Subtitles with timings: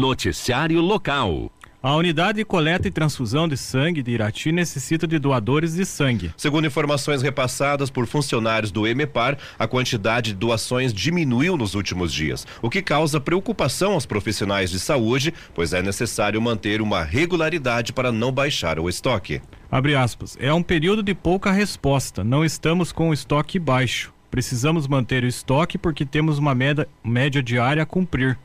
[0.00, 1.52] Noticiário Local.
[1.82, 6.32] A unidade de coleta e transfusão de sangue de Irati necessita de doadores de sangue.
[6.38, 12.46] Segundo informações repassadas por funcionários do EMEPAR, a quantidade de doações diminuiu nos últimos dias,
[12.62, 18.10] o que causa preocupação aos profissionais de saúde, pois é necessário manter uma regularidade para
[18.10, 19.42] não baixar o estoque.
[19.70, 20.34] Abre aspas.
[20.40, 22.24] É um período de pouca resposta.
[22.24, 24.14] Não estamos com o estoque baixo.
[24.30, 28.38] Precisamos manter o estoque porque temos uma média, média diária a cumprir.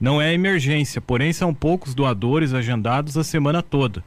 [0.00, 4.02] Não é emergência, porém são poucos doadores agendados a semana toda.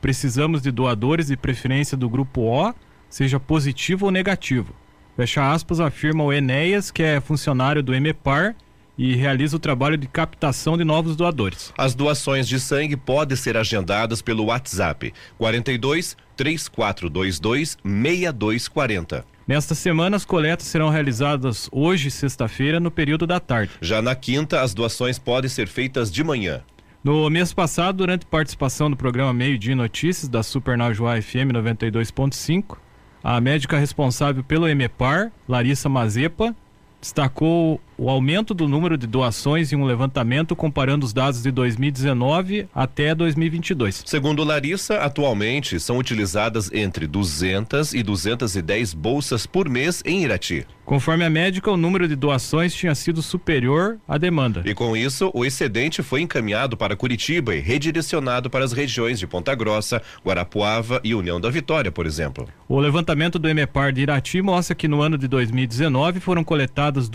[0.00, 2.74] Precisamos de doadores de preferência do grupo O,
[3.10, 4.74] seja positivo ou negativo.
[5.14, 8.56] Fecha aspas, afirma o Enéas, que é funcionário do EMEPAR
[8.96, 11.70] e realiza o trabalho de captação de novos doadores.
[11.76, 19.35] As doações de sangue podem ser agendadas pelo WhatsApp 42 3422 6240.
[19.46, 23.70] Nesta semana, as coletas serão realizadas hoje, sexta-feira, no período da tarde.
[23.80, 26.62] Já na quinta, as doações podem ser feitas de manhã.
[27.04, 32.76] No mês passado, durante participação no programa Meio Dia Notícias da Super Najuá FM 92.5,
[33.22, 36.52] a médica responsável pelo EMEPAR, Larissa Mazepa,
[37.00, 42.68] destacou o aumento do número de doações em um levantamento comparando os dados de 2019
[42.74, 44.02] até 2022.
[44.04, 50.66] Segundo Larissa, atualmente são utilizadas entre 200 e 210 bolsas por mês em Irati.
[50.86, 54.62] Conforme a médica, o número de doações tinha sido superior à demanda.
[54.64, 59.26] E com isso, o excedente foi encaminhado para Curitiba e redirecionado para as regiões de
[59.26, 62.48] Ponta Grossa, Guarapuava e União da Vitória, por exemplo.
[62.68, 67.08] O levantamento do EMEPAR de Irati mostra que no ano de 2019 foram coletadas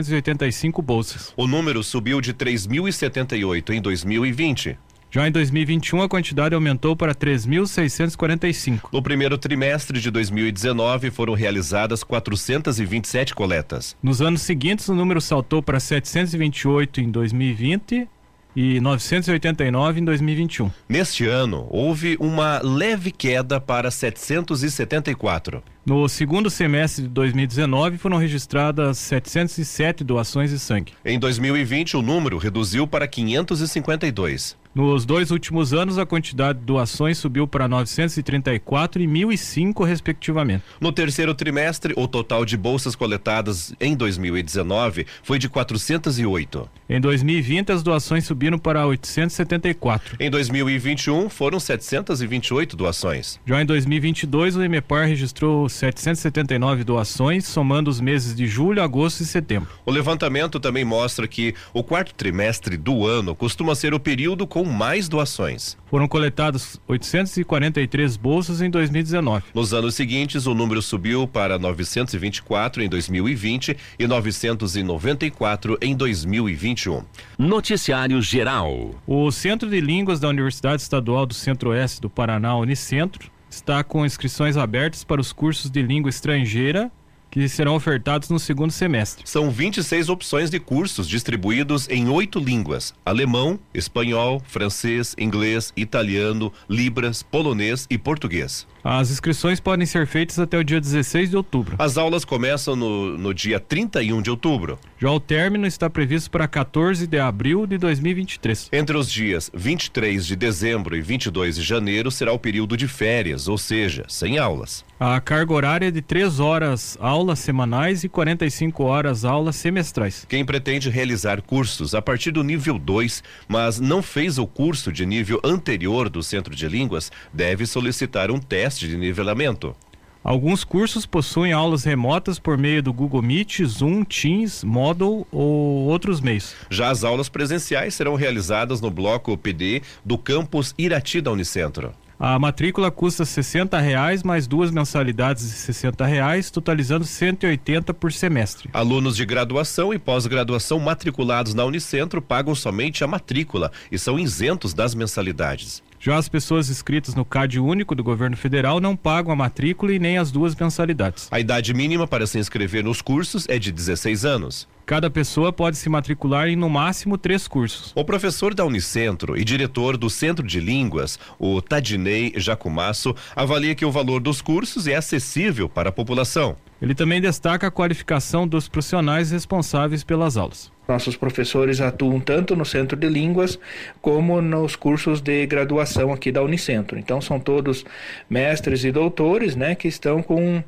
[0.00, 1.32] 2.385 bolsas.
[1.36, 4.78] O número subiu de 3.078 em 2020.
[5.10, 8.90] Já em 2021, a quantidade aumentou para 3.645.
[8.92, 13.96] No primeiro trimestre de 2019, foram realizadas 427 coletas.
[14.02, 18.06] Nos anos seguintes, o número saltou para 728 em 2020
[18.54, 20.70] e 989 em 2021.
[20.88, 25.62] Neste ano, houve uma leve queda para 774.
[25.88, 30.92] No segundo semestre de 2019, foram registradas 707 doações de sangue.
[31.02, 34.54] Em 2020, o número reduziu para 552.
[34.74, 40.62] Nos dois últimos anos, a quantidade de doações subiu para 934 e 1.005, respectivamente.
[40.80, 46.70] No terceiro trimestre, o total de bolsas coletadas em 2019 foi de 408.
[46.88, 50.16] Em 2020, as doações subiram para 874.
[50.20, 53.40] Em 2021, foram 728 doações.
[53.44, 59.26] Já em 2022, o EMEPAR registrou 779 doações, somando os meses de julho, agosto e
[59.26, 59.68] setembro.
[59.86, 64.64] O levantamento também mostra que o quarto trimestre do ano costuma ser o período com
[64.64, 65.76] mais doações.
[65.86, 69.44] Foram coletadas 843 bolsas em 2019.
[69.54, 77.04] Nos anos seguintes, o número subiu para 924 em 2020 e 994 em 2021.
[77.38, 78.96] Noticiário Geral.
[79.06, 84.56] O Centro de Línguas da Universidade Estadual do Centro-Oeste do Paraná, Unicentro, está com inscrições
[84.56, 86.90] abertas para os cursos de língua estrangeira
[87.30, 89.22] que serão ofertados no segundo semestre.
[89.26, 97.22] São 26 opções de cursos distribuídos em oito línguas: alemão, espanhol, francês, inglês, italiano, libras,
[97.22, 98.66] polonês e português.
[98.82, 101.76] As inscrições podem ser feitas até o dia 16 de outubro.
[101.78, 104.78] As aulas começam no, no dia 31 de outubro.
[104.98, 108.70] Já o término está previsto para 14 de abril de 2023.
[108.72, 113.48] Entre os dias 23 de dezembro e 22 de janeiro será o período de férias,
[113.48, 114.84] ou seja, sem aulas.
[115.00, 120.26] A carga horária é de 3 horas aulas semanais e 45 horas aulas semestrais.
[120.28, 125.06] Quem pretende realizar cursos a partir do nível 2, mas não fez o curso de
[125.06, 129.74] nível anterior do Centro de Línguas, deve solicitar um teste de nivelamento.
[130.22, 136.20] Alguns cursos possuem aulas remotas por meio do Google Meet, Zoom, Teams, Moodle ou outros
[136.20, 136.54] meios.
[136.68, 141.94] Já as aulas presenciais serão realizadas no bloco PD do campus Irati da Unicentro.
[142.20, 148.68] A matrícula custa R$ reais mais duas mensalidades de R$ reais, totalizando 180 por semestre.
[148.72, 154.74] Alunos de graduação e pós-graduação matriculados na Unicentro pagam somente a matrícula e são isentos
[154.74, 155.80] das mensalidades.
[156.00, 159.98] Já as pessoas inscritas no CAD único do governo federal não pagam a matrícula e
[159.98, 161.26] nem as duas mensalidades.
[161.30, 164.68] A idade mínima para se inscrever nos cursos é de 16 anos.
[164.86, 167.92] Cada pessoa pode se matricular em no máximo três cursos.
[167.94, 173.84] O professor da Unicentro e diretor do Centro de Línguas, o Tadinei Jacumasso, avalia que
[173.84, 176.56] o valor dos cursos é acessível para a população.
[176.80, 180.70] Ele também destaca a qualificação dos profissionais responsáveis pelas aulas.
[180.88, 183.58] Nossos professores atuam tanto no Centro de Línguas
[184.00, 186.98] como nos cursos de graduação aqui da Unicentro.
[186.98, 187.84] Então são todos
[188.28, 190.64] mestres e doutores, né, que estão com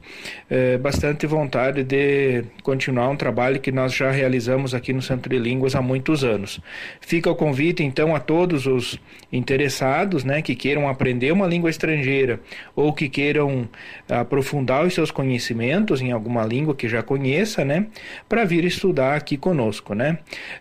[0.50, 5.38] eh, bastante vontade de continuar um trabalho que nós já realizamos aqui no Centro de
[5.38, 6.60] Línguas há muitos anos.
[7.00, 9.00] Fica o convite então a todos os
[9.32, 12.40] interessados, né, que queiram aprender uma língua estrangeira
[12.76, 13.66] ou que queiram
[14.06, 17.86] aprofundar os seus conhecimentos em alguma língua que já conheça, né,
[18.28, 20.09] para vir estudar aqui conosco, né?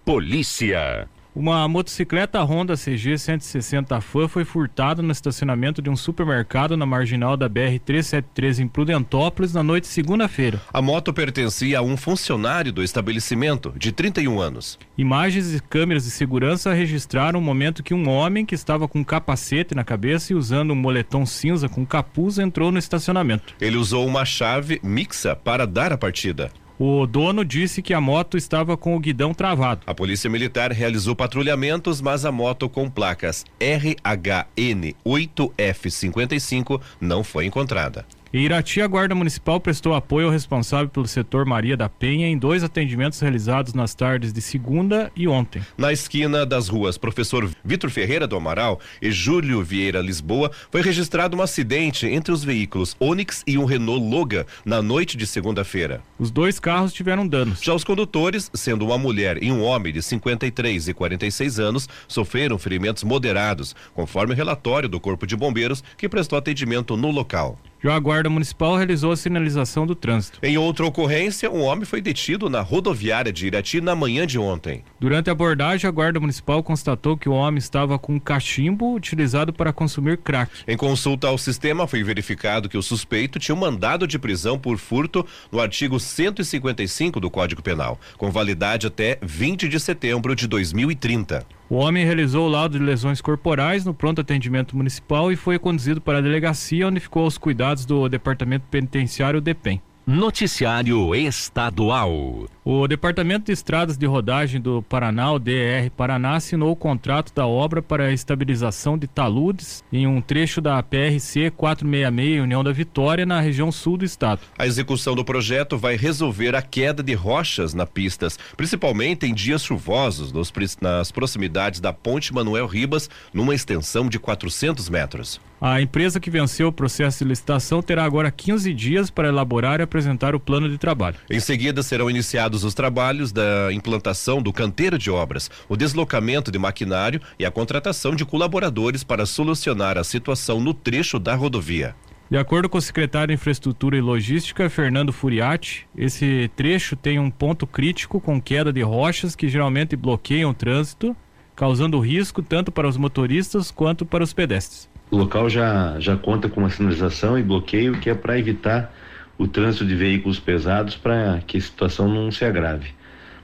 [0.04, 1.08] Polícia.
[1.34, 7.36] Uma motocicleta Honda CG 160 Fan foi furtada no estacionamento de um supermercado na marginal
[7.36, 10.60] da BR 373 em Prudentópolis na noite de segunda-feira.
[10.72, 14.76] A moto pertencia a um funcionário do estabelecimento, de 31 anos.
[14.98, 19.04] Imagens e câmeras de segurança registraram o momento que um homem que estava com um
[19.04, 23.54] capacete na cabeça e usando um moletom cinza com capuz entrou no estacionamento.
[23.60, 26.50] Ele usou uma chave mixa para dar a partida.
[26.82, 29.82] O dono disse que a moto estava com o guidão travado.
[29.86, 38.06] A polícia militar realizou patrulhamentos, mas a moto com placas RHN 8F55 não foi encontrada.
[38.32, 42.38] Em Irati, a Guarda Municipal prestou apoio ao responsável pelo setor Maria da Penha em
[42.38, 45.60] dois atendimentos realizados nas tardes de segunda e ontem.
[45.76, 51.36] Na esquina das ruas Professor Vitor Ferreira do Amaral e Júlio Vieira Lisboa, foi registrado
[51.36, 56.00] um acidente entre os veículos Onix e um Renault Logan na noite de segunda-feira.
[56.16, 57.60] Os dois carros tiveram danos.
[57.60, 62.56] Já os condutores, sendo uma mulher e um homem de 53 e 46 anos, sofreram
[62.58, 67.58] ferimentos moderados, conforme o relatório do Corpo de Bombeiros que prestou atendimento no local.
[67.82, 70.38] Já a Guarda Municipal realizou a sinalização do trânsito.
[70.42, 74.84] Em outra ocorrência, um homem foi detido na rodoviária de Irati na manhã de ontem.
[75.00, 79.50] Durante a abordagem, a Guarda Municipal constatou que o homem estava com um cachimbo utilizado
[79.50, 80.52] para consumir crack.
[80.68, 84.76] Em consulta ao sistema, foi verificado que o suspeito tinha um mandado de prisão por
[84.76, 91.59] furto no artigo 155 do Código Penal, com validade até 20 de setembro de 2030.
[91.70, 96.00] O homem realizou o laudo de lesões corporais no pronto atendimento municipal e foi conduzido
[96.00, 99.80] para a delegacia, onde ficou aos cuidados do Departamento Penitenciário DEPEN.
[100.04, 102.48] Noticiário Estadual.
[102.62, 107.46] O Departamento de Estradas de Rodagem do Paraná, o DR Paraná, assinou o contrato da
[107.46, 113.24] obra para a estabilização de taludes em um trecho da PRC 466 União da Vitória,
[113.24, 114.42] na região sul do estado.
[114.58, 119.64] A execução do projeto vai resolver a queda de rochas na pistas, principalmente em dias
[119.64, 120.52] chuvosos, nos,
[120.82, 125.40] nas proximidades da Ponte Manuel Ribas, numa extensão de 400 metros.
[125.60, 129.82] A empresa que venceu o processo de licitação terá agora 15 dias para elaborar e
[129.82, 131.16] apresentar o plano de trabalho.
[131.28, 136.58] Em seguida, serão iniciados os trabalhos da implantação do canteiro de obras, o deslocamento de
[136.58, 141.94] maquinário e a contratação de colaboradores para solucionar a situação no trecho da rodovia.
[142.30, 147.28] De acordo com o secretário de Infraestrutura e Logística, Fernando Furiati, esse trecho tem um
[147.28, 151.16] ponto crítico com queda de rochas que geralmente bloqueiam o trânsito,
[151.56, 154.88] causando risco tanto para os motoristas quanto para os pedestres.
[155.10, 158.94] O local já, já conta com uma sinalização e bloqueio que é para evitar
[159.40, 162.90] o trânsito de veículos pesados para que a situação não se agrave.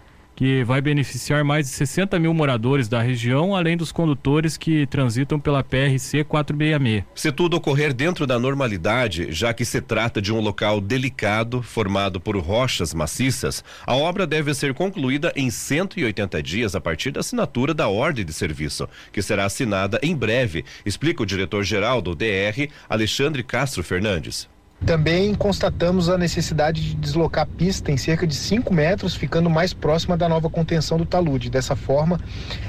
[0.43, 5.39] que vai beneficiar mais de 60 mil moradores da região, além dos condutores que transitam
[5.39, 7.05] pela PRC 466.
[7.15, 12.21] Se tudo ocorrer dentro da normalidade, já que se trata de um local delicado, formado
[12.21, 17.73] por rochas maciças, a obra deve ser concluída em 180 dias a partir da assinatura
[17.73, 23.45] da ordem de serviço, que será assinada em breve, explica o diretor-geral do DR, Alexandre
[23.45, 24.51] Castro Fernandes.
[24.87, 29.73] Também constatamos a necessidade de deslocar a pista em cerca de 5 metros, ficando mais
[29.73, 31.49] próxima da nova contenção do talude.
[31.49, 32.21] Dessa forma,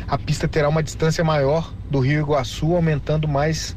[0.07, 3.75] a pista terá uma distância maior do Rio Iguaçu, aumentando mais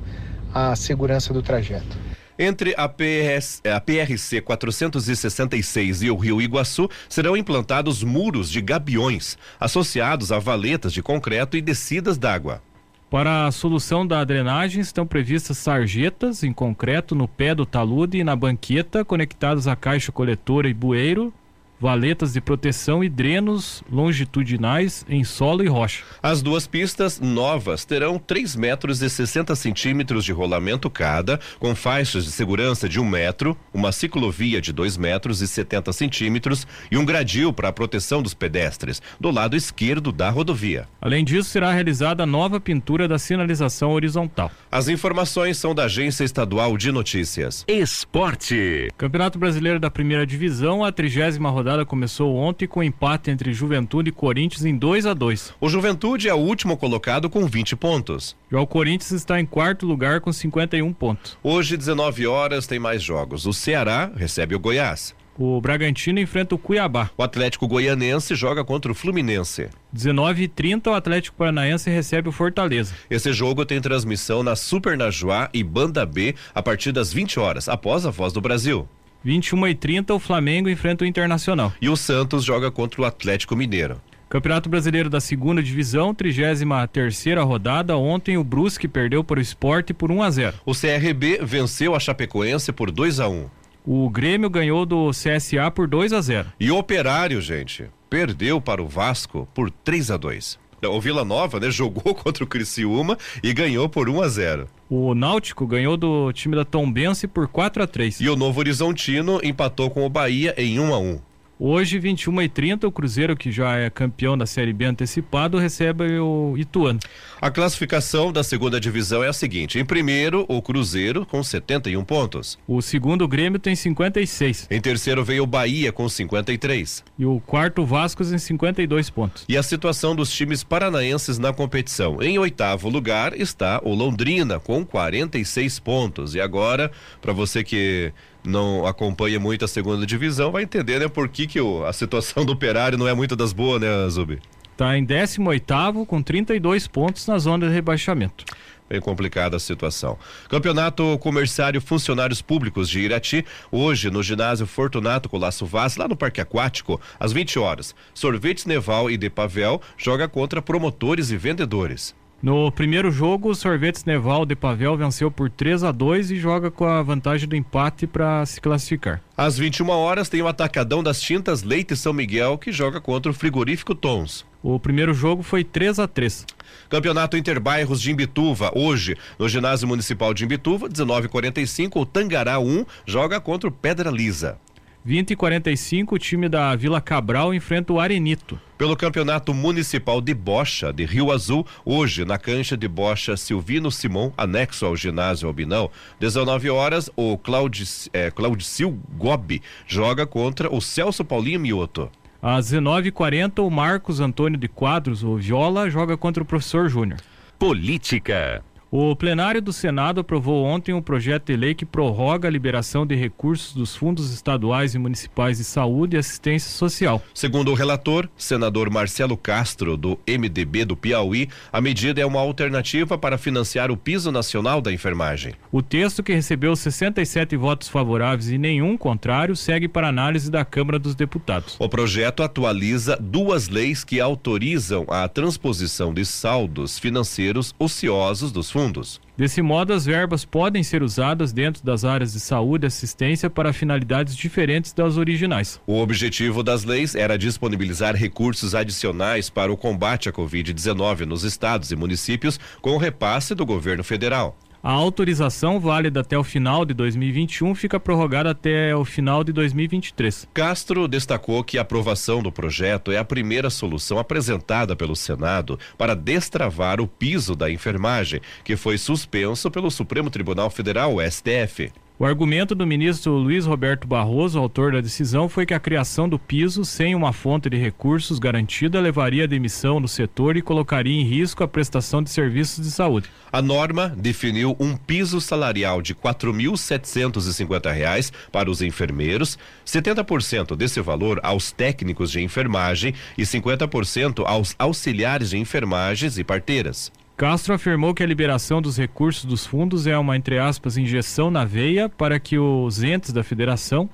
[0.53, 1.97] a segurança do trajeto.
[2.39, 10.31] Entre a, a PRC 466 e o Rio Iguaçu serão implantados muros de gabiões, associados
[10.31, 12.61] a valetas de concreto e descidas d'água.
[13.09, 18.25] Para a solução da drenagem estão previstas sarjetas em concreto no pé do talude e
[18.25, 21.33] na banqueta conectadas à caixa coletora e bueiro
[21.81, 26.03] valetas de proteção e drenos longitudinais em solo e rocha.
[26.23, 32.25] As duas pistas novas terão 3 metros e 60 centímetros de rolamento cada, com faixas
[32.25, 37.05] de segurança de um metro, uma ciclovia de 2 metros e 70 centímetros e um
[37.05, 40.89] gradil para a proteção dos pedestres, do lado esquerdo da rodovia.
[41.01, 44.51] Além disso, será realizada a nova pintura da sinalização horizontal.
[44.71, 47.65] As informações são da Agência Estadual de Notícias.
[47.69, 48.89] Esporte.
[48.97, 54.11] Campeonato Brasileiro da Primeira Divisão, a trigésima rodada rodada começou ontem com empate entre Juventude
[54.11, 58.37] e Corinthians em 2 a 2 O Juventude é o último colocado com 20 pontos.
[58.53, 61.37] Já o Corinthians está em quarto lugar com 51 pontos.
[61.43, 63.47] Hoje, 19 horas, tem mais jogos.
[63.47, 65.13] O Ceará recebe o Goiás.
[65.37, 67.11] O Bragantino enfrenta o Cuiabá.
[67.19, 69.69] O Atlético Goianense joga contra o Fluminense.
[69.93, 72.95] 19 e 30 o Atlético Paranaense recebe o Fortaleza.
[73.11, 77.69] Esse jogo tem transmissão na Super Najuá e Banda B a partir das 20 horas,
[77.69, 78.89] após a Voz do Brasil.
[79.27, 81.73] 21 e 30 o Flamengo enfrenta o Internacional.
[81.83, 84.01] E o Santos joga contra o Atlético Mineiro.
[84.29, 87.97] Campeonato Brasileiro da Segunda Divisão, 33 terceira rodada.
[87.97, 90.57] Ontem o Brusque perdeu para o Esporte por 1 a 0.
[90.65, 93.47] O CRB venceu a Chapecoense por 2 a 1.
[93.85, 96.53] O Grêmio ganhou do CSA por 2 a 0.
[96.61, 100.57] E o Operário, gente, perdeu para o Vasco por 3 a 2.
[100.85, 104.69] O Vila Nova, né, jogou contra o Criciúma e ganhou por 1 a 0.
[104.89, 108.21] O Náutico ganhou do time da Tombense por 4 a 3.
[108.21, 111.21] E o Novo Horizontino empatou com o Bahia em 1 a 1.
[111.59, 116.19] Hoje, 21 e 30 o Cruzeiro, que já é campeão da Série B antecipado, recebe
[116.19, 117.01] o Ituano.
[117.41, 122.59] A classificação da segunda divisão é a seguinte: em primeiro, o Cruzeiro com 71 pontos.
[122.69, 124.67] O segundo, o Grêmio, tem 56.
[124.71, 127.03] Em terceiro, veio o Bahia com 53.
[127.19, 129.47] E o quarto, o Vasco, em 52 pontos.
[129.49, 132.21] E a situação dos times paranaenses na competição.
[132.21, 136.35] Em oitavo lugar está o Londrina com 46 pontos.
[136.35, 136.91] E agora,
[137.23, 138.13] para você que
[138.47, 142.45] não acompanha muito a segunda divisão, vai entender, né, por que, que o, a situação
[142.45, 144.41] do operário não é muito das boas, né, Zubi?
[144.73, 148.45] Está em 18 com 32 pontos na zona de rebaixamento.
[148.89, 150.17] Bem complicada a situação.
[150.49, 156.41] Campeonato Comerciário Funcionários Públicos de Irati, hoje no ginásio Fortunato Colasso Vaz, lá no Parque
[156.41, 157.95] Aquático, às 20 horas.
[158.15, 162.15] Sorvetes Neval e De Pavel joga contra promotores e vendedores.
[162.43, 166.71] No primeiro jogo, o Sorvetes Neval de Pavel venceu por 3 a 2 e joga
[166.71, 169.23] com a vantagem do empate para se classificar.
[169.35, 173.35] Às 21 horas tem o Atacadão das Tintas Leite São Miguel que joga contra o
[173.35, 174.45] Frigorífico Tons.
[174.63, 176.45] O primeiro jogo foi 3 a 3
[176.91, 183.41] Campeonato Interbairros de Imbituva, hoje, no Ginásio Municipal de Imbituva, 19:45, o Tangará 1 joga
[183.41, 184.59] contra o Pedra Lisa.
[185.07, 188.61] 20 e 45 o time da Vila Cabral enfrenta o Arenito.
[188.77, 194.35] Pelo Campeonato Municipal de Bocha, de Rio Azul, hoje na cancha de Bocha Silvino Simão,
[194.37, 201.25] anexo ao ginásio Albinão, 19 horas, o Claudic, é, Claudicil Gobi joga contra o Celso
[201.25, 202.11] Paulinho Mioto.
[202.43, 207.21] Às 19h40, o Marcos Antônio de Quadros, o Viola, joga contra o professor Júnior.
[207.61, 208.61] Política.
[208.89, 213.17] O plenário do Senado aprovou ontem um projeto de lei que prorroga a liberação de
[213.17, 217.21] recursos dos fundos estaduais e municipais de saúde e assistência social.
[217.35, 223.19] Segundo o relator, senador Marcelo Castro, do MDB do Piauí, a medida é uma alternativa
[223.19, 225.55] para financiar o piso nacional da enfermagem.
[225.73, 230.99] O texto, que recebeu 67 votos favoráveis e nenhum contrário, segue para análise da Câmara
[230.99, 231.75] dos Deputados.
[231.81, 239.19] O projeto atualiza duas leis que autorizam a transposição de saldos financeiros ociosos dos fundos.
[239.39, 243.73] Desse modo, as verbas podem ser usadas dentro das áreas de saúde e assistência para
[243.73, 245.81] finalidades diferentes das originais.
[245.87, 251.91] O objetivo das leis era disponibilizar recursos adicionais para o combate à Covid-19 nos estados
[251.91, 254.57] e municípios com o repasse do governo federal.
[254.87, 260.47] A autorização válida até o final de 2021 fica prorrogada até o final de 2023.
[260.55, 266.15] Castro destacou que a aprovação do projeto é a primeira solução apresentada pelo Senado para
[266.15, 271.91] destravar o piso da enfermagem, que foi suspenso pelo Supremo Tribunal Federal, STF.
[272.19, 276.39] O argumento do ministro Luiz Roberto Barroso, autor da decisão, foi que a criação do
[276.39, 281.25] piso sem uma fonte de recursos garantida levaria à demissão no setor e colocaria em
[281.25, 283.29] risco a prestação de serviços de saúde.
[283.53, 291.39] A norma definiu um piso salarial de R$ 4.750 para os enfermeiros, 70% desse valor
[291.43, 297.13] aos técnicos de enfermagem e 50% aos auxiliares de enfermagens e parteiras.
[297.37, 301.67] Castro afirmou que a liberação dos recursos dos fundos é uma, entre aspas, injeção na
[301.67, 304.09] veia para que os entes da federação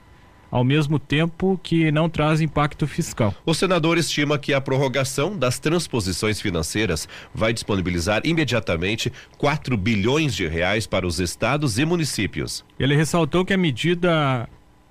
[0.50, 3.32] ao mesmo tempo que não traz impacto fiscal.
[3.46, 10.48] O senador estima que a prorrogação das transposições financeiras vai disponibilizar imediatamente 4 bilhões de
[10.48, 12.64] reais para os estados e municípios.
[12.78, 14.48] Ele ressaltou que a medida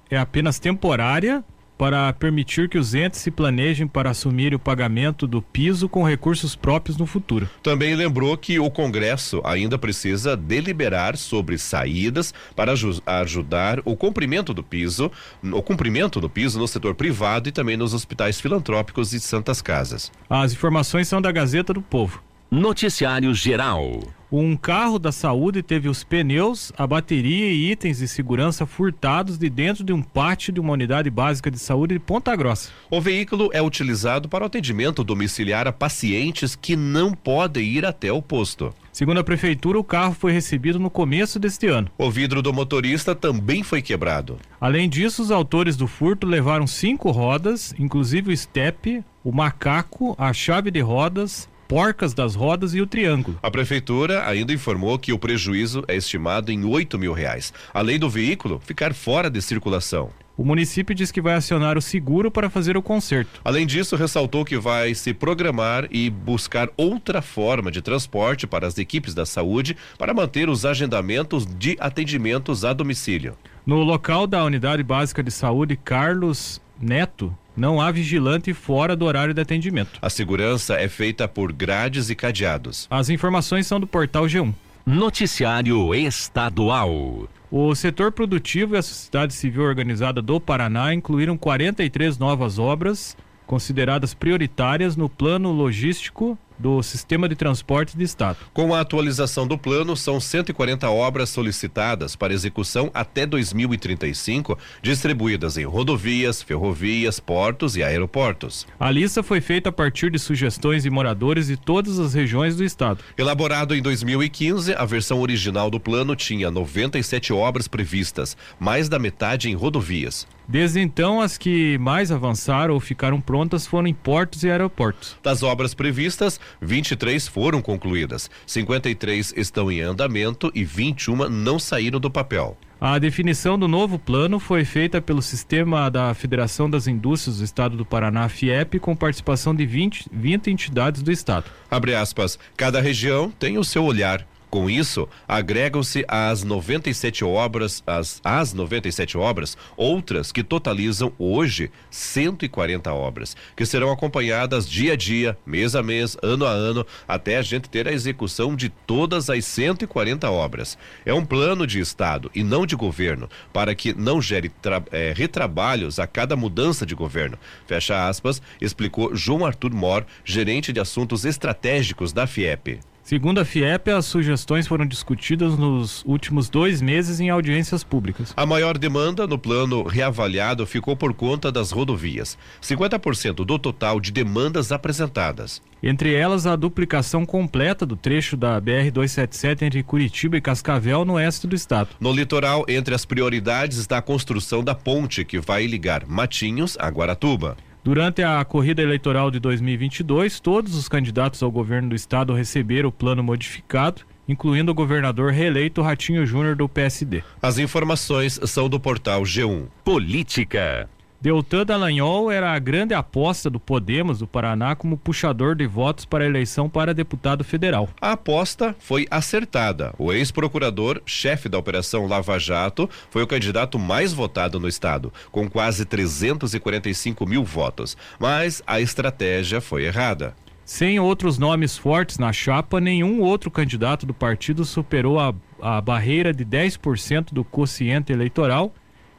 [0.10, 1.44] é apenas temporária
[1.82, 6.56] para permitir que os entes se planejem para assumir o pagamento do piso com recursos
[6.56, 7.50] próprios no futuro.
[7.64, 12.72] Também lembrou que o Congresso ainda precisa deliberar sobre saídas para
[13.08, 15.12] ajudar o cumprimento do piso,
[15.42, 20.12] o cumprimento do piso no setor privado e também nos hospitais filantrópicos e santas casas.
[20.30, 22.22] As informações são da Gazeta do Povo.
[22.54, 24.02] Noticiário Geral.
[24.30, 29.50] Um carro da saúde teve os pneus, a bateria e itens de segurança furtados de
[29.50, 32.70] dentro de um pátio de uma unidade básica de saúde de Ponta Grossa.
[32.90, 38.12] O veículo é utilizado para o atendimento domiciliar a pacientes que não podem ir até
[38.12, 38.74] o posto.
[38.92, 41.90] Segundo a prefeitura, o carro foi recebido no começo deste ano.
[41.98, 44.38] O vidro do motorista também foi quebrado.
[44.60, 50.34] Além disso, os autores do furto levaram cinco rodas, inclusive o estepe, o macaco, a
[50.34, 53.40] chave de rodas, porcas das rodas e o triângulo.
[53.42, 58.10] A prefeitura ainda informou que o prejuízo é estimado em 8 mil reais, além do
[58.10, 60.10] veículo ficar fora de circulação.
[60.36, 63.40] O município diz que vai acionar o seguro para fazer o conserto.
[63.42, 68.78] Além disso, ressaltou que vai se programar e buscar outra forma de transporte para as
[68.78, 73.38] equipes da saúde para manter os agendamentos de atendimentos a domicílio.
[73.66, 79.34] No local da Unidade Básica de Saúde Carlos Neto, não há vigilante fora do horário
[79.34, 80.00] de atendimento.
[80.02, 82.88] A segurança é feita por grades e cadeados.
[82.90, 84.54] As informações são do portal G1.
[84.86, 87.30] Noticiário Estadual.
[87.52, 94.14] O setor produtivo e a sociedade civil organizada do Paraná incluíram 43 novas obras consideradas
[94.14, 98.38] prioritárias no plano logístico do Sistema de Transporte de Estado.
[98.54, 105.66] Com a atualização do plano, são 140 obras solicitadas para execução até 2035, distribuídas em
[105.66, 108.68] rodovias, ferrovias, portos e aeroportos.
[108.80, 112.64] A lista foi feita a partir de sugestões de moradores de todas as regiões do
[112.64, 113.00] estado.
[113.18, 119.50] Elaborado em 2015, a versão original do plano tinha 97 obras previstas, mais da metade
[119.50, 120.28] em rodovias.
[120.52, 125.16] Desde então, as que mais avançaram ou ficaram prontas foram em portos e aeroportos.
[125.24, 132.12] Das obras previstas, 23 foram concluídas, 53 estão em andamento e 21 não saíram do
[132.12, 132.58] papel.
[132.82, 137.78] A definição do novo plano foi feita pelo sistema da Federação das Indústrias do Estado
[137.78, 141.46] do Paraná, FIEP, com participação de 20, 20 entidades do Estado.
[141.70, 148.20] Abre aspas, cada região tem o seu olhar, com isso, agregam-se às 97 obras, as
[148.22, 155.38] às 97 obras, outras que totalizam hoje 140 obras, que serão acompanhadas dia a dia,
[155.46, 159.46] mês a mês, ano a ano, até a gente ter a execução de todas as
[159.46, 160.78] 140 obras.
[161.06, 164.52] É um plano de Estado e não de governo, para que não gere
[164.92, 167.40] é, retrabalhos a cada mudança de governo.
[167.66, 172.91] Fecha aspas, explicou João Arthur Mor, gerente de assuntos estratégicos da FIEP.
[173.04, 178.32] Segundo a FIEP, as sugestões foram discutidas nos últimos dois meses em audiências públicas.
[178.38, 184.12] A maior demanda no plano reavaliado ficou por conta das rodovias, 50% do total de
[184.12, 185.62] demandas apresentadas.
[185.84, 191.48] Entre elas, a duplicação completa do trecho da BR-277 entre Curitiba e Cascavel, no oeste
[191.48, 191.90] do estado.
[192.00, 196.88] No litoral, entre as prioridades está a construção da ponte que vai ligar Matinhos a
[196.88, 197.58] Guaratuba.
[197.84, 202.92] Durante a corrida eleitoral de 2022, todos os candidatos ao governo do estado receberam o
[202.92, 207.24] plano modificado, incluindo o governador reeleito Ratinho Júnior do PSD.
[207.42, 209.66] As informações são do portal G1.
[209.84, 210.88] Política.
[211.22, 216.24] Deltan Dallagnol era a grande aposta do Podemos do Paraná como puxador de votos para
[216.24, 217.88] a eleição para deputado federal.
[218.02, 219.94] A aposta foi acertada.
[220.00, 225.48] O ex-procurador, chefe da Operação Lava Jato, foi o candidato mais votado no estado, com
[225.48, 227.96] quase 345 mil votos.
[228.20, 230.34] Mas a estratégia foi errada.
[230.66, 236.34] Sem outros nomes fortes na chapa, nenhum outro candidato do partido superou a, a barreira
[236.34, 238.74] de 10% do quociente eleitoral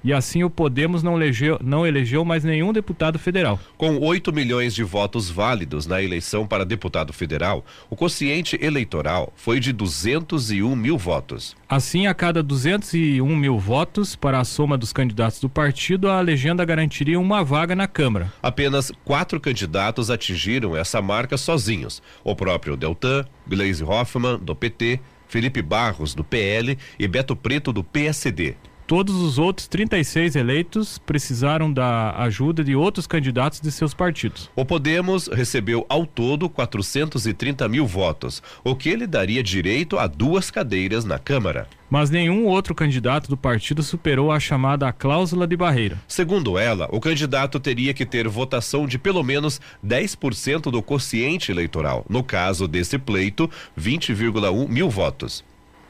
[0.05, 3.59] e assim o Podemos não elegeu, não elegeu mais nenhum deputado federal.
[3.77, 9.61] Com 8 milhões de votos válidos na eleição para deputado federal, o quociente eleitoral foi
[9.61, 11.57] de 201 mil votos.
[11.69, 16.65] Assim, a cada 201 mil votos para a soma dos candidatos do partido, a legenda
[16.65, 18.33] garantiria uma vaga na Câmara.
[18.43, 25.62] Apenas quatro candidatos atingiram essa marca sozinhos: o próprio Deltan, Blaise Hoffmann, do PT, Felipe
[25.62, 28.55] Barros, do PL e Beto Preto, do PSD.
[28.93, 34.51] Todos os outros 36 eleitos precisaram da ajuda de outros candidatos de seus partidos.
[34.55, 40.51] O Podemos recebeu ao todo 430 mil votos, o que lhe daria direito a duas
[40.51, 41.67] cadeiras na Câmara.
[41.89, 45.99] Mas nenhum outro candidato do partido superou a chamada cláusula de barreira.
[46.07, 52.05] Segundo ela, o candidato teria que ter votação de pelo menos 10% do quociente eleitoral.
[52.11, 55.43] No caso desse pleito, 20,1 mil votos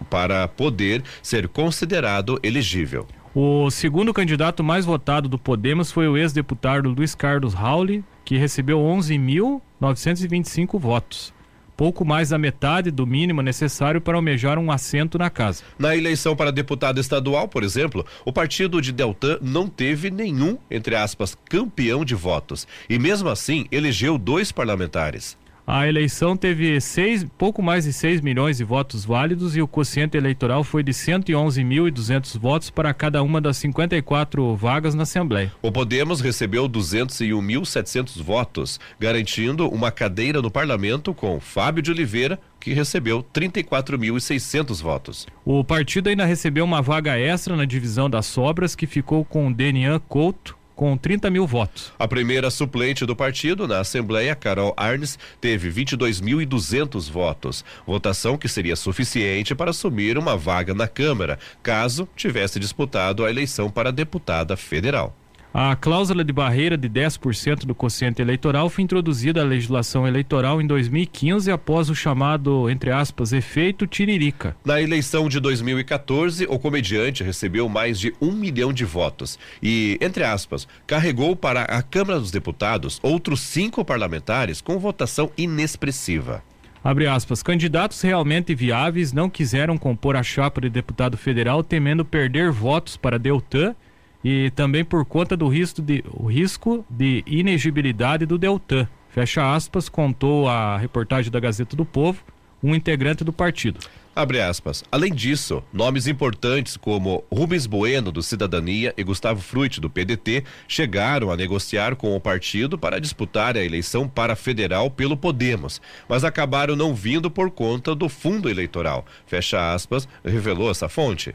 [0.05, 3.07] para poder ser considerado elegível.
[3.35, 8.79] O segundo candidato mais votado do Podemos foi o ex-deputado Luiz Carlos Rauli, que recebeu
[8.79, 11.33] 11.925 votos.
[11.75, 15.65] Pouco mais da metade do mínimo necessário para almejar um assento na casa.
[15.79, 20.95] Na eleição para deputado estadual, por exemplo, o partido de Deltan não teve nenhum, entre
[20.95, 22.69] aspas, campeão de votos.
[22.89, 25.39] E mesmo assim, elegeu dois parlamentares.
[25.65, 30.17] A eleição teve seis, pouco mais de 6 milhões de votos válidos e o quociente
[30.17, 35.53] eleitoral foi de 111.200 votos para cada uma das 54 vagas na Assembleia.
[35.63, 42.73] O Podemos recebeu 201.700 votos, garantindo uma cadeira no parlamento com Fábio de Oliveira, que
[42.73, 45.27] recebeu 34.600 votos.
[45.45, 50.01] O partido ainda recebeu uma vaga extra na divisão das sobras, que ficou com Denian
[50.09, 51.93] Couto, com 30 mil votos.
[51.99, 57.65] A primeira suplente do partido na Assembleia, Carol Arnes, teve 22.200 votos.
[57.87, 63.71] Votação que seria suficiente para assumir uma vaga na Câmara, caso tivesse disputado a eleição
[63.71, 65.17] para deputada federal.
[65.55, 70.67] A cláusula de barreira de 10% do quociente eleitoral foi introduzida à legislação eleitoral em
[70.67, 74.57] 2015 após o chamado, entre aspas, efeito Tiririca.
[74.65, 80.25] Na eleição de 2014, o comediante recebeu mais de um milhão de votos e, entre
[80.25, 86.43] aspas, carregou para a Câmara dos Deputados outros cinco parlamentares com votação inexpressiva.
[86.83, 92.51] Abre aspas, candidatos realmente viáveis não quiseram compor a chapa de deputado federal temendo perder
[92.51, 93.75] votos para Deltan
[94.25, 98.89] e também por conta do risco de, risco de inegibilidade do Deltan.
[99.09, 102.23] Fecha aspas, contou a reportagem da Gazeta do Povo,
[102.63, 103.81] um integrante do partido.
[104.15, 104.85] Abre aspas.
[104.93, 111.31] Além disso, nomes importantes como Rubens Bueno, do Cidadania, e Gustavo Fruit, do PDT, chegaram
[111.31, 116.77] a negociar com o partido para disputar a eleição para federal pelo Podemos, mas acabaram
[116.77, 119.07] não vindo por conta do fundo eleitoral.
[119.27, 121.35] Fecha aspas, revelou essa fonte.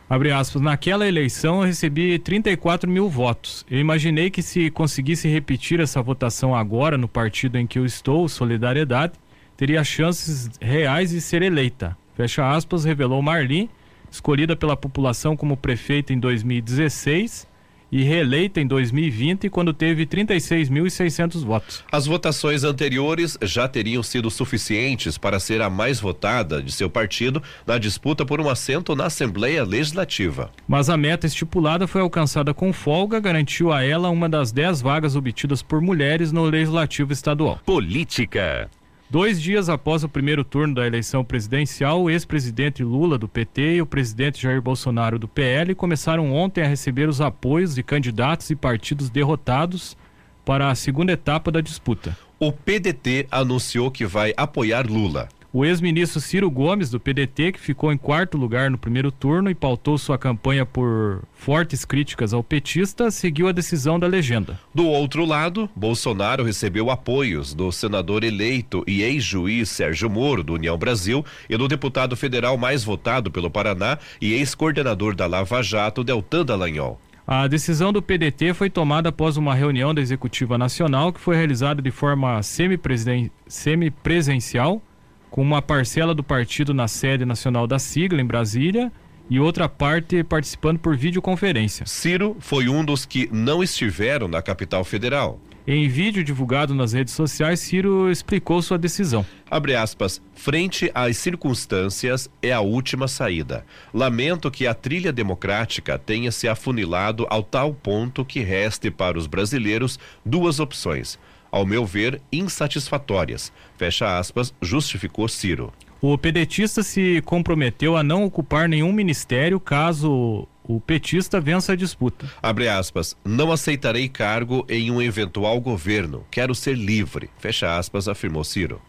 [0.08, 3.66] Abre aspas, naquela eleição eu recebi 34 mil votos.
[3.70, 8.26] Eu imaginei que se conseguisse repetir essa votação agora no partido em que eu estou,
[8.26, 9.12] Solidariedade,
[9.54, 11.94] teria chances reais de ser eleita.
[12.16, 13.68] Fecha aspas, revelou Marli,
[14.10, 17.47] escolhida pela população como prefeita em 2016
[17.90, 21.84] e reeleita em 2020, quando teve 36.600 votos.
[21.90, 27.42] As votações anteriores já teriam sido suficientes para ser a mais votada de seu partido
[27.66, 30.50] na disputa por um assento na Assembleia Legislativa.
[30.66, 35.16] Mas a meta estipulada foi alcançada com folga, garantiu a ela uma das dez vagas
[35.16, 37.60] obtidas por mulheres no Legislativo Estadual.
[37.64, 38.70] Política.
[39.10, 43.80] Dois dias após o primeiro turno da eleição presidencial, o ex-presidente Lula do PT e
[43.80, 48.54] o presidente Jair Bolsonaro do PL começaram ontem a receber os apoios de candidatos e
[48.54, 49.96] partidos derrotados
[50.44, 52.14] para a segunda etapa da disputa.
[52.38, 55.30] O PDT anunciou que vai apoiar Lula.
[55.50, 59.54] O ex-ministro Ciro Gomes, do PDT, que ficou em quarto lugar no primeiro turno e
[59.54, 64.60] pautou sua campanha por fortes críticas ao petista, seguiu a decisão da legenda.
[64.74, 70.76] Do outro lado, Bolsonaro recebeu apoios do senador eleito e ex-juiz Sérgio Moro, do União
[70.76, 76.44] Brasil, e do deputado federal mais votado pelo Paraná e ex-coordenador da Lava Jato, Deltan
[76.44, 77.00] Dallagnol.
[77.26, 81.80] A decisão do PDT foi tomada após uma reunião da Executiva Nacional que foi realizada
[81.80, 84.82] de forma semipresencial
[85.30, 88.92] com uma parcela do partido na sede nacional da sigla, em Brasília,
[89.30, 91.86] e outra parte participando por videoconferência.
[91.86, 95.38] Ciro foi um dos que não estiveram na capital federal.
[95.70, 99.26] Em vídeo divulgado nas redes sociais, Ciro explicou sua decisão.
[99.50, 103.66] Abre aspas, frente às circunstâncias é a última saída.
[103.92, 109.26] Lamento que a trilha democrática tenha se afunilado ao tal ponto que reste para os
[109.26, 111.18] brasileiros duas opções
[111.50, 113.52] ao meu ver, insatisfatórias.
[113.76, 115.72] Fecha aspas, justificou Ciro.
[116.00, 122.30] O pedetista se comprometeu a não ocupar nenhum ministério caso o petista vença a disputa.
[122.42, 126.24] Abre aspas, não aceitarei cargo em um eventual governo.
[126.30, 127.30] Quero ser livre.
[127.38, 128.80] Fecha aspas, afirmou Ciro.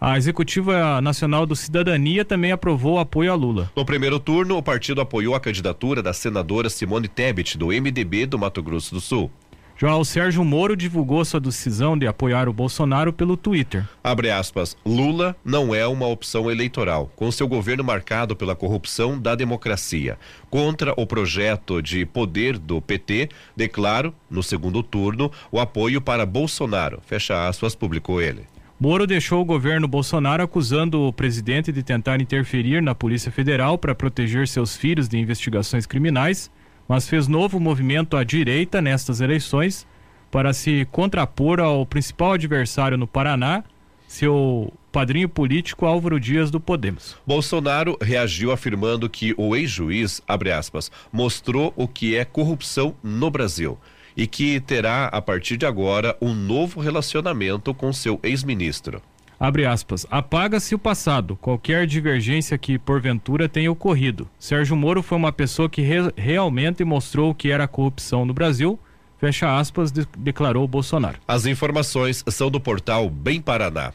[0.00, 3.72] A Executiva Nacional do Cidadania também aprovou o apoio a Lula.
[3.74, 8.38] No primeiro turno, o partido apoiou a candidatura da senadora Simone Tebet, do MDB do
[8.38, 9.30] Mato Grosso do Sul.
[9.76, 13.84] Já o Sérgio Moro divulgou sua decisão de apoiar o Bolsonaro pelo Twitter.
[14.04, 14.76] Abre aspas.
[14.86, 20.16] Lula não é uma opção eleitoral, com seu governo marcado pela corrupção da democracia.
[20.48, 27.00] Contra o projeto de poder do PT, declaro, no segundo turno, o apoio para Bolsonaro.
[27.04, 28.46] Fecha aspas, publicou ele.
[28.78, 33.94] Moro deixou o governo Bolsonaro acusando o presidente de tentar interferir na Polícia Federal para
[33.94, 36.48] proteger seus filhos de investigações criminais
[36.88, 39.86] mas fez novo movimento à direita nestas eleições
[40.30, 43.62] para se contrapor ao principal adversário no Paraná,
[44.08, 47.16] seu padrinho político Álvaro Dias do Podemos.
[47.26, 53.78] Bolsonaro reagiu afirmando que o ex-juiz, abre aspas, mostrou o que é corrupção no Brasil
[54.16, 59.02] e que terá, a partir de agora, um novo relacionamento com seu ex-ministro.
[59.38, 60.06] Abre aspas.
[60.10, 64.28] Apaga-se o passado, qualquer divergência que porventura tenha ocorrido.
[64.38, 68.32] Sérgio Moro foi uma pessoa que re realmente mostrou o que era a corrupção no
[68.32, 68.78] Brasil.
[69.18, 71.18] Fecha aspas, de declarou Bolsonaro.
[71.26, 73.92] As informações são do portal Bem Paraná.